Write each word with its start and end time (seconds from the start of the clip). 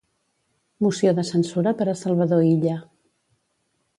Moció 0.85 1.11
de 1.19 1.25
censura 1.31 1.75
per 1.83 1.87
a 1.93 1.95
Salvador 2.01 2.43
Illa. 2.53 2.81